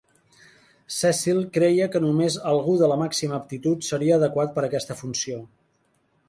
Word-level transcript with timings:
Cecil 0.99 1.41
creia 1.57 1.87
que 1.95 2.01
només 2.05 2.37
algú 2.53 2.73
de 2.79 2.89
la 2.93 2.97
màxima 3.03 3.37
aptitud 3.41 3.87
seria 3.91 4.17
adequat 4.17 4.57
per 4.57 4.65
a 4.65 4.67
aquesta 4.71 4.99
funció. 5.05 5.39